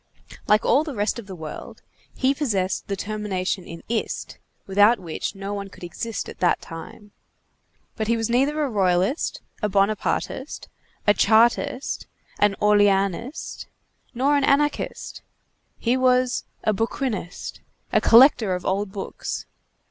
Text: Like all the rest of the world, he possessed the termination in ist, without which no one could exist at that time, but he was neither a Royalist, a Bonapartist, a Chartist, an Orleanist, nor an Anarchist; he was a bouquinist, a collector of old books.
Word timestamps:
Like 0.47 0.65
all 0.65 0.83
the 0.83 0.95
rest 0.95 1.19
of 1.19 1.27
the 1.27 1.35
world, 1.35 1.83
he 2.15 2.33
possessed 2.33 2.87
the 2.87 2.95
termination 2.95 3.65
in 3.65 3.83
ist, 3.87 4.39
without 4.65 4.97
which 4.97 5.35
no 5.35 5.53
one 5.53 5.69
could 5.69 5.83
exist 5.83 6.27
at 6.27 6.39
that 6.39 6.59
time, 6.59 7.11
but 7.95 8.07
he 8.07 8.17
was 8.17 8.27
neither 8.27 8.63
a 8.63 8.67
Royalist, 8.67 9.41
a 9.61 9.69
Bonapartist, 9.69 10.69
a 11.05 11.13
Chartist, 11.13 12.07
an 12.39 12.55
Orleanist, 12.59 13.67
nor 14.15 14.35
an 14.35 14.43
Anarchist; 14.43 15.21
he 15.77 15.95
was 15.95 16.45
a 16.63 16.73
bouquinist, 16.73 17.59
a 17.93 18.01
collector 18.01 18.55
of 18.55 18.65
old 18.65 18.91
books. 18.91 19.45